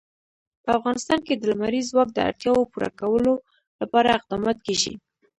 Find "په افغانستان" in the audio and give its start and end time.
0.63-1.19